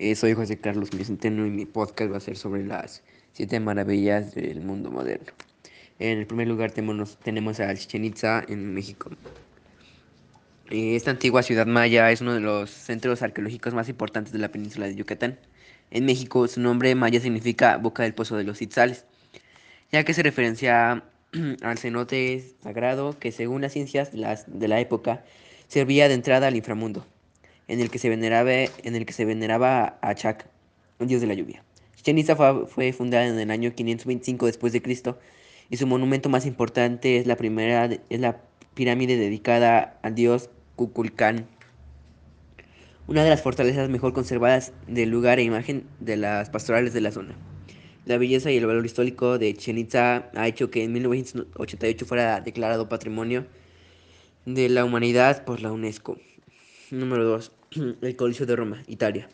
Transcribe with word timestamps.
Eh, 0.00 0.16
soy 0.16 0.34
José 0.34 0.58
Carlos 0.58 0.90
Centeno 0.90 1.46
y 1.46 1.50
mi 1.50 1.66
podcast 1.66 2.12
va 2.12 2.16
a 2.16 2.20
ser 2.20 2.36
sobre 2.36 2.64
las 2.66 3.04
siete 3.32 3.60
maravillas 3.60 4.34
del 4.34 4.60
mundo 4.60 4.90
moderno. 4.90 5.32
En 6.00 6.18
el 6.18 6.26
primer 6.26 6.48
lugar 6.48 6.72
tenemos, 6.72 7.16
tenemos 7.20 7.60
a 7.60 7.72
Chichen 7.76 8.04
Itza 8.04 8.44
en 8.48 8.74
México. 8.74 9.10
Eh, 10.70 10.96
esta 10.96 11.12
antigua 11.12 11.44
ciudad 11.44 11.66
maya 11.66 12.10
es 12.10 12.20
uno 12.22 12.34
de 12.34 12.40
los 12.40 12.70
centros 12.70 13.22
arqueológicos 13.22 13.72
más 13.72 13.88
importantes 13.88 14.32
de 14.32 14.40
la 14.40 14.50
península 14.50 14.86
de 14.86 14.96
Yucatán. 14.96 15.38
En 15.92 16.06
México 16.06 16.48
su 16.48 16.60
nombre 16.60 16.92
maya 16.96 17.20
significa 17.20 17.76
boca 17.76 18.02
del 18.02 18.14
pozo 18.14 18.36
de 18.36 18.42
los 18.42 18.62
Itzales, 18.62 19.06
ya 19.92 20.02
que 20.02 20.12
se 20.12 20.24
referencia 20.24 21.04
al 21.62 21.78
cenote 21.78 22.44
sagrado 22.64 23.16
que 23.20 23.30
según 23.30 23.62
las 23.62 23.72
ciencias 23.72 24.10
de 24.12 24.68
la 24.68 24.80
época 24.80 25.24
servía 25.68 26.08
de 26.08 26.14
entrada 26.14 26.48
al 26.48 26.56
inframundo 26.56 27.06
en 27.68 27.80
el 27.80 27.90
que 27.90 27.98
se 27.98 28.08
veneraba, 28.08 28.52
en 28.52 28.94
el 28.94 29.06
que 29.06 29.12
se 29.12 29.24
veneraba 29.24 29.98
a 30.02 30.14
Chak, 30.14 30.46
un 30.98 31.08
dios 31.08 31.20
de 31.20 31.26
la 31.26 31.34
lluvia. 31.34 31.64
Chichen 31.96 32.18
Itza 32.18 32.36
fue, 32.36 32.92
fundada 32.92 33.26
en 33.26 33.38
el 33.38 33.50
año 33.50 33.74
525 33.74 34.46
después 34.46 34.72
de 34.72 34.82
Cristo 34.82 35.18
y 35.70 35.78
su 35.78 35.86
monumento 35.86 36.28
más 36.28 36.44
importante 36.44 37.16
es 37.16 37.26
la 37.26 37.36
primera 37.36 37.86
es 37.86 38.20
la 38.20 38.42
pirámide 38.74 39.16
dedicada 39.16 39.98
al 40.02 40.14
dios 40.14 40.50
Kukulcán. 40.76 41.46
Una 43.06 43.22
de 43.22 43.30
las 43.30 43.42
fortalezas 43.42 43.88
mejor 43.88 44.12
conservadas 44.12 44.72
del 44.86 45.10
lugar 45.10 45.38
e 45.38 45.44
imagen 45.44 45.86
de 46.00 46.16
las 46.16 46.50
pastorales 46.50 46.92
de 46.92 47.00
la 47.00 47.12
zona. 47.12 47.34
La 48.06 48.18
belleza 48.18 48.50
y 48.50 48.58
el 48.58 48.66
valor 48.66 48.84
histórico 48.84 49.38
de 49.38 49.54
Chichen 49.54 49.78
Itza 49.78 50.30
ha 50.34 50.46
hecho 50.46 50.70
que 50.70 50.84
en 50.84 50.92
1988 50.92 52.04
fuera 52.04 52.40
declarado 52.40 52.88
Patrimonio 52.88 53.46
de 54.44 54.68
la 54.68 54.84
Humanidad 54.84 55.44
por 55.44 55.62
la 55.62 55.72
UNESCO. 55.72 56.18
Número 56.98 57.24
2. 57.24 57.52
El 58.02 58.16
Coliseo 58.16 58.46
de 58.46 58.56
Roma, 58.56 58.82
Italia. 58.86 59.28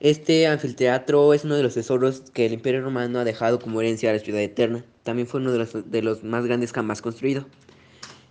Este 0.00 0.46
anfiteatro 0.46 1.32
es 1.32 1.44
uno 1.44 1.56
de 1.56 1.62
los 1.62 1.74
tesoros 1.74 2.24
que 2.32 2.44
el 2.44 2.52
Imperio 2.52 2.82
Romano 2.82 3.20
ha 3.20 3.24
dejado 3.24 3.58
como 3.58 3.80
herencia 3.80 4.10
a 4.10 4.12
la 4.12 4.18
ciudad 4.18 4.42
eterna. 4.42 4.84
También 5.02 5.26
fue 5.26 5.40
uno 5.40 5.52
de 5.52 6.02
los, 6.02 6.24
más 6.24 6.44
grandes 6.44 6.72
jamás 6.72 7.00
construido. 7.00 7.46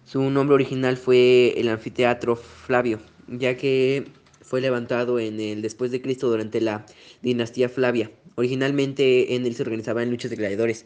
Su 0.05 0.21
nombre 0.29 0.53
original 0.53 0.97
fue 0.97 1.59
el 1.59 1.69
Anfiteatro 1.69 2.35
Flavio, 2.35 2.99
ya 3.27 3.57
que 3.57 4.05
fue 4.41 4.61
levantado 4.61 5.17
en 5.19 5.39
el 5.39 5.61
después 5.63 5.89
de 5.89 6.01
Cristo 6.01 6.29
durante 6.29 6.61
la 6.61 6.85
dinastía 7.23 7.69
Flavia. 7.69 8.11
Originalmente 8.35 9.35
en 9.35 9.47
él 9.47 9.55
se 9.55 9.63
organizaban 9.63 10.11
luchas 10.11 10.29
de 10.29 10.37
gladiadores, 10.37 10.85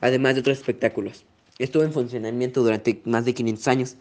además 0.00 0.34
de 0.34 0.40
otros 0.40 0.58
espectáculos. 0.58 1.24
Estuvo 1.58 1.84
en 1.84 1.92
funcionamiento 1.92 2.62
durante 2.62 3.00
más 3.04 3.24
de 3.24 3.32
500 3.32 3.68
años 3.68 3.96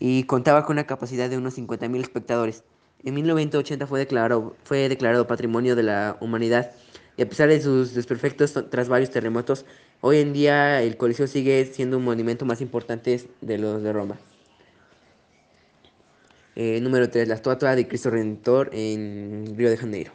y 0.00 0.24
contaba 0.24 0.64
con 0.64 0.74
una 0.74 0.86
capacidad 0.86 1.30
de 1.30 1.36
unos 1.38 1.56
50.000 1.56 2.00
espectadores. 2.00 2.64
En 3.04 3.14
1980 3.14 3.86
fue 3.86 4.00
declarado, 4.00 4.56
fue 4.64 4.88
declarado 4.88 5.26
Patrimonio 5.26 5.76
de 5.76 5.84
la 5.84 6.16
Humanidad 6.20 6.72
y 7.16 7.22
a 7.22 7.28
pesar 7.28 7.50
de 7.50 7.60
sus 7.60 7.94
desperfectos 7.94 8.54
tras 8.70 8.88
varios 8.88 9.10
terremotos, 9.10 9.66
hoy 10.00 10.18
en 10.18 10.32
día 10.32 10.82
el 10.82 10.96
Coliseo 10.96 11.26
sigue 11.26 11.66
siendo 11.66 11.98
un 11.98 12.04
monumento 12.04 12.46
más 12.46 12.62
importante 12.62 13.28
de 13.42 13.58
los 13.58 13.82
de 13.82 13.92
Roma. 13.92 14.18
Eh, 16.56 16.80
número 16.80 17.08
3. 17.10 17.28
La 17.28 17.34
estatua 17.34 17.76
de 17.76 17.86
Cristo 17.86 18.10
Redentor 18.10 18.70
en 18.72 19.54
Río 19.56 19.70
de 19.70 19.76
Janeiro. 19.76 20.12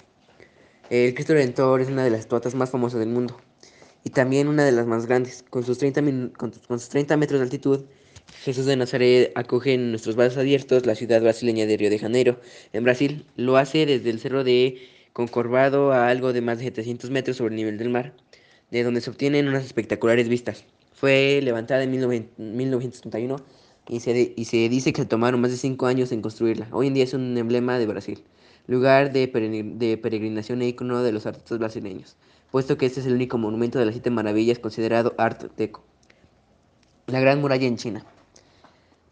El 0.90 1.14
Cristo 1.14 1.34
Redentor 1.34 1.82
es 1.82 1.90
una 1.90 2.04
de 2.04 2.10
las 2.10 2.22
estatuas 2.22 2.56
más 2.56 2.70
famosas 2.72 3.00
del 3.00 3.10
mundo 3.10 3.38
y 4.04 4.10
también 4.10 4.48
una 4.48 4.64
de 4.64 4.72
las 4.72 4.86
más 4.86 5.06
grandes. 5.06 5.44
Con 5.50 5.64
sus 5.64 5.78
30, 5.78 6.02
con 6.38 6.54
sus 6.54 6.90
30 6.90 7.18
metros 7.18 7.40
de 7.40 7.44
altitud, 7.44 7.86
Jesús 8.44 8.66
de 8.66 8.76
Nazaret 8.76 9.32
acoge 9.36 9.74
en 9.74 9.92
nuestros 9.92 10.16
brazos 10.16 10.38
abiertos 10.38 10.86
la 10.86 10.96
ciudad 10.96 11.22
brasileña 11.22 11.66
de 11.66 11.78
Río 11.78 11.90
de 11.90 12.00
Janeiro, 12.00 12.40
en 12.74 12.84
Brasil. 12.84 13.26
Lo 13.36 13.58
hace 13.58 13.86
desde 13.86 14.10
el 14.10 14.20
cerro 14.20 14.44
de 14.44 14.78
Concorvado 15.14 15.94
a 15.94 16.10
algo 16.10 16.34
de 16.34 16.42
más 16.42 16.58
de 16.58 16.66
700 16.66 17.10
metros 17.10 17.38
sobre 17.38 17.54
el 17.54 17.56
nivel 17.56 17.78
del 17.78 17.90
mar, 17.90 18.14
de 18.70 18.84
donde 18.84 19.02
se 19.02 19.10
obtienen 19.10 19.48
unas 19.48 19.64
espectaculares 19.66 20.28
vistas. 20.28 20.66
Fue 20.94 21.40
levantada 21.42 21.84
en 21.84 21.92
1931 22.38 23.38
y 23.88 24.00
se, 24.02 24.34
y 24.36 24.46
se 24.46 24.70
dice 24.70 24.92
que 24.92 25.06
tomaron 25.06 25.42
más 25.42 25.52
de 25.52 25.58
5 25.58 25.86
años 25.88 26.12
en 26.12 26.22
construirla. 26.22 26.68
Hoy 26.72 26.88
en 26.88 26.96
día 26.96 27.06
es 27.06 27.14
un 27.14 27.38
emblema 27.38 27.80
de 27.80 27.88
Brasil, 27.88 28.24
lugar 28.68 29.14
de, 29.14 29.28
de 29.28 29.98
peregrinación 29.98 30.62
e 30.62 30.68
icono 30.68 31.02
de 31.02 31.12
los 31.14 31.26
artistas 31.26 31.60
brasileños, 31.60 32.18
puesto 32.52 32.78
que 32.78 32.86
este 32.86 33.00
es 33.00 33.06
el 33.06 33.14
único 33.14 33.38
monumento 33.38 33.80
de 33.80 33.86
las 33.86 33.96
siete 33.96 34.10
maravillas 34.10 34.60
considerado 34.60 35.16
art 35.18 35.44
deco. 35.56 35.84
La 37.08 37.20
Gran 37.20 37.40
Muralla 37.40 37.68
en 37.68 37.78
China. 37.78 38.06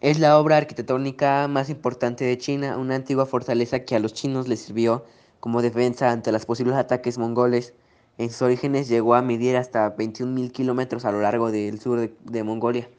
Es 0.03 0.19
la 0.19 0.37
obra 0.37 0.57
arquitectónica 0.57 1.47
más 1.47 1.69
importante 1.69 2.25
de 2.25 2.37
China, 2.37 2.77
una 2.77 2.95
antigua 2.95 3.25
fortaleza 3.25 3.85
que 3.85 3.95
a 3.95 3.99
los 3.99 4.11
chinos 4.11 4.49
les 4.49 4.59
sirvió 4.59 5.05
como 5.39 5.61
defensa 5.61 6.11
ante 6.11 6.33
los 6.33 6.45
posibles 6.45 6.75
ataques 6.75 7.17
mongoles. 7.17 7.73
En 8.17 8.29
sus 8.29 8.41
orígenes 8.41 8.89
llegó 8.89 9.15
a 9.15 9.21
medir 9.21 9.55
hasta 9.55 9.95
21.000 9.95 10.51
kilómetros 10.51 11.05
a 11.05 11.13
lo 11.13 11.21
largo 11.21 11.51
del 11.51 11.79
sur 11.79 12.11
de, 12.21 12.43
Mongolia, 12.43 12.89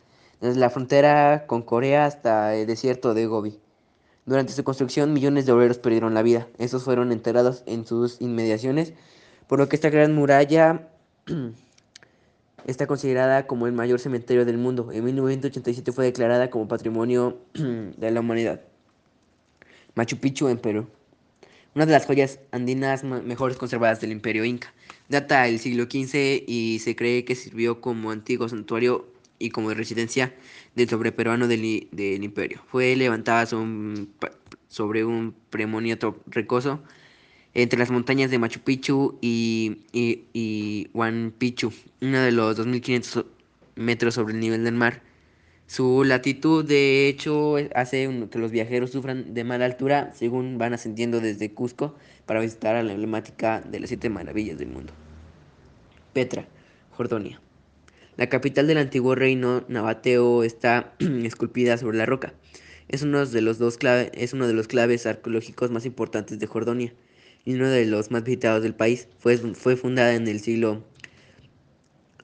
desde 0.41 0.59
la 0.59 0.71
frontera 0.71 1.45
con 1.47 1.61
Corea 1.61 2.07
hasta 2.07 2.55
el 2.55 2.67
desierto 2.67 3.13
de 3.13 3.27
Gobi. 3.27 3.61
Durante 4.25 4.55
su 4.55 4.65
construcción, 4.65 5.13
millones 5.13 5.45
de 5.45 5.53
obreros 5.53 5.77
perdieron 5.77 6.15
la 6.15 6.23
vida. 6.23 6.49
Estos 6.57 6.85
fueron 6.85 7.13
enterrados 7.13 7.65
en 7.67 7.85
sus 7.85 8.19
inmediaciones, 8.23 8.95
por 9.47 9.59
lo 9.59 9.69
que 9.69 9.77
esta 9.77 9.91
gran 9.91 10.15
muralla 10.15 10.89
Está 12.67 12.87
considerada 12.87 13.47
como 13.47 13.67
el 13.67 13.73
mayor 13.73 14.01
cementerio 14.01 14.45
del 14.45 14.57
mundo. 14.57 14.91
En 14.93 15.05
1987 15.05 15.93
fue 15.93 16.07
declarada 16.07 16.49
como 16.49 16.67
Patrimonio 16.67 17.39
de 17.55 18.11
la 18.11 18.21
Humanidad. 18.21 18.63
Machu 19.95 20.17
Picchu 20.17 20.49
en 20.49 20.59
Perú. 20.59 20.87
Una 21.75 21.87
de 21.87 21.93
las 21.93 22.07
joyas 22.07 22.41
andinas 22.53 23.05
mejores 23.05 23.57
conservadas 23.57 24.01
del 24.01 24.13
Imperio 24.13 24.45
Inca. 24.45 24.73
Data 25.09 25.43
del 25.43 25.59
siglo 25.59 25.85
XV 25.85 26.45
y 26.47 26.79
se 26.79 26.97
cree 26.97 27.25
que 27.25 27.35
sirvió 27.35 27.81
como 27.81 28.11
antiguo 28.11 28.49
santuario 28.49 29.07
y 29.39 29.51
como 29.51 29.75
residencia 29.75 30.35
del 30.75 30.89
sobreperuano 30.89 31.49
del, 31.49 31.89
del 31.91 32.25
imperio. 32.25 32.63
Fue 32.69 32.97
levantada 32.97 33.45
sobre 33.47 35.05
un 35.05 35.35
premonio 35.51 35.99
recoso 36.27 36.81
entre 37.55 37.79
las 37.79 37.91
montañas 37.91 38.31
de 38.31 38.39
Machu 38.39 38.61
Picchu 38.61 39.19
y, 39.21 39.79
y, 39.93 40.25
y 40.33 40.89
Picchu, 41.39 41.73
uno 42.03 42.19
de 42.19 42.33
los 42.33 42.59
2.500 42.59 43.25
metros 43.77 44.15
sobre 44.15 44.35
el 44.35 44.41
nivel 44.41 44.65
del 44.65 44.75
mar. 44.75 45.03
Su 45.67 46.05
latitud, 46.05 46.65
de 46.65 47.09
hecho, 47.09 47.57
hace 47.75 48.29
que 48.31 48.39
los 48.39 48.51
viajeros 48.51 48.91
sufran 48.91 49.33
de 49.33 49.45
mala 49.45 49.65
altura 49.65 50.13
según 50.15 50.59
van 50.59 50.75
ascendiendo 50.75 51.21
desde 51.21 51.53
Cusco 51.53 51.95
para 52.27 52.41
visitar 52.41 52.77
a 52.77 52.83
la 52.83 52.93
emblemática 52.93 53.61
de 53.61 53.81
las 53.81 53.89
siete 53.89 54.11
maravillas 54.11 54.59
del 54.59 54.69
mundo. 54.69 54.93
Petra, 56.13 56.47
Jordania. 56.91 57.41
La 58.17 58.29
capital 58.29 58.67
del 58.67 58.79
antiguo 58.79 59.15
reino 59.15 59.65
nabateo 59.69 60.45
está 60.45 60.93
esculpida 60.99 61.79
sobre 61.79 61.99
la 61.99 62.07
roca. 62.07 62.35
Es 62.89 63.03
uno 63.03 63.25
de 63.25 63.41
los, 63.41 63.59
dos 63.59 63.79
es 64.13 64.33
uno 64.35 64.47
de 64.47 64.53
los 64.53 64.69
claves 64.69 65.07
arqueológicos 65.07 65.71
más 65.71 65.87
importantes 65.87 66.39
de 66.39 66.47
Jordania 66.47 66.93
y 67.45 67.55
uno 67.55 67.69
de 67.69 67.85
los 67.87 68.11
más 68.11 68.25
visitados 68.25 68.63
del 68.63 68.75
país. 68.75 69.09
Fue, 69.19 69.37
fue 69.37 69.77
fundada 69.77 70.15
en 70.15 70.29
el 70.29 70.41
siglo 70.41 70.85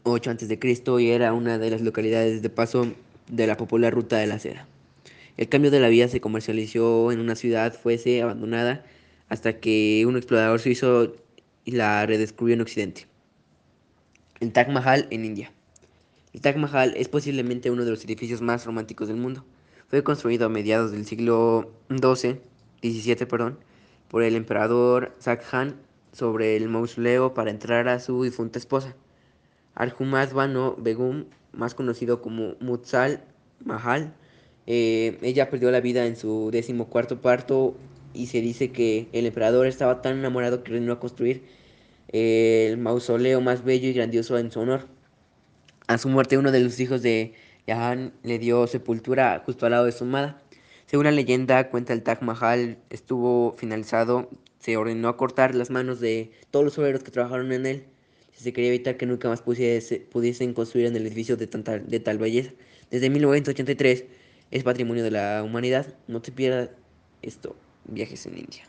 8 0.02 0.30
a.C. 0.30 0.58
y 1.00 1.10
era 1.10 1.32
una 1.32 1.58
de 1.58 1.70
las 1.70 1.82
localidades 1.82 2.42
de 2.42 2.50
paso 2.50 2.86
de 3.28 3.46
la 3.46 3.56
popular 3.56 3.92
ruta 3.92 4.16
de 4.18 4.26
la 4.26 4.38
seda. 4.38 4.66
El 5.36 5.48
cambio 5.48 5.70
de 5.70 5.80
la 5.80 5.88
vía 5.88 6.08
se 6.08 6.20
comercializó 6.20 7.12
en 7.12 7.20
una 7.20 7.34
ciudad 7.34 7.72
fuese 7.72 8.22
abandonada 8.22 8.84
hasta 9.28 9.60
que 9.60 10.04
un 10.06 10.16
explorador 10.16 10.60
suizo 10.60 11.16
la 11.64 12.04
redescubrió 12.06 12.54
en 12.54 12.60
Occidente. 12.62 13.06
El 14.40 14.52
Taj 14.52 14.68
Mahal 14.68 15.06
en 15.10 15.24
India. 15.24 15.52
El 16.32 16.40
Taj 16.40 16.56
Mahal 16.56 16.94
es 16.96 17.08
posiblemente 17.08 17.70
uno 17.70 17.84
de 17.84 17.90
los 17.90 18.04
edificios 18.04 18.40
más 18.40 18.64
románticos 18.64 19.08
del 19.08 19.16
mundo. 19.16 19.44
Fue 19.88 20.02
construido 20.02 20.46
a 20.46 20.48
mediados 20.48 20.92
del 20.92 21.04
siglo 21.06 21.72
XII, 21.88 22.40
XVII, 22.82 23.26
perdón, 23.26 23.58
por 24.10 24.24
el 24.24 24.34
emperador 24.34 25.14
Zakhan 25.20 25.76
sobre 26.12 26.56
el 26.56 26.68
mausoleo 26.68 27.32
para 27.32 27.50
entrar 27.50 27.88
a 27.88 28.00
su 28.00 28.24
difunta 28.24 28.58
esposa. 28.58 28.96
Arjumaz 29.74 30.32
Bano 30.32 30.74
Begum, 30.76 31.26
más 31.52 31.74
conocido 31.74 32.20
como 32.20 32.56
Mutsal 32.60 33.22
Mahal, 33.64 34.12
eh, 34.66 35.18
ella 35.22 35.48
perdió 35.48 35.70
la 35.70 35.80
vida 35.80 36.06
en 36.06 36.16
su 36.16 36.50
decimocuarto 36.50 37.20
parto 37.20 37.76
y 38.12 38.26
se 38.26 38.40
dice 38.40 38.72
que 38.72 39.08
el 39.12 39.26
emperador 39.26 39.66
estaba 39.66 40.02
tan 40.02 40.18
enamorado 40.18 40.64
que 40.64 40.72
ordenó 40.72 40.92
a 40.92 41.00
construir 41.00 41.44
el 42.08 42.76
mausoleo 42.78 43.40
más 43.40 43.64
bello 43.64 43.88
y 43.88 43.92
grandioso 43.92 44.38
en 44.38 44.50
su 44.50 44.60
honor. 44.60 44.88
A 45.86 45.98
su 45.98 46.08
muerte 46.08 46.36
uno 46.36 46.50
de 46.50 46.60
los 46.60 46.80
hijos 46.80 47.02
de 47.02 47.34
Jahan 47.66 48.12
le 48.24 48.40
dio 48.40 48.66
sepultura 48.66 49.40
justo 49.46 49.66
al 49.66 49.72
lado 49.72 49.84
de 49.84 49.92
su 49.92 50.04
amada. 50.04 50.42
Según 50.90 51.04
la 51.04 51.12
leyenda, 51.12 51.70
cuenta 51.70 51.92
el 51.92 52.02
Taj 52.02 52.20
Mahal 52.20 52.76
estuvo 52.90 53.54
finalizado, 53.56 54.28
se 54.58 54.76
ordenó 54.76 55.16
cortar 55.16 55.54
las 55.54 55.70
manos 55.70 56.00
de 56.00 56.32
todos 56.50 56.64
los 56.64 56.76
obreros 56.78 57.04
que 57.04 57.12
trabajaron 57.12 57.52
en 57.52 57.64
él. 57.64 57.84
Se 58.32 58.52
quería 58.52 58.70
evitar 58.70 58.96
que 58.96 59.06
nunca 59.06 59.28
más 59.28 59.40
pudiesen 59.40 60.52
construir 60.52 60.86
en 60.86 60.96
el 60.96 61.06
edificio 61.06 61.36
de, 61.36 61.46
tanta, 61.46 61.78
de 61.78 62.00
tal 62.00 62.18
belleza. 62.18 62.50
Desde 62.90 63.08
1983 63.08 64.04
es 64.50 64.64
patrimonio 64.64 65.04
de 65.04 65.12
la 65.12 65.44
humanidad. 65.44 65.94
No 66.08 66.22
te 66.22 66.32
pierdas 66.32 66.70
esto, 67.22 67.54
viajes 67.84 68.26
en 68.26 68.38
India. 68.38 68.64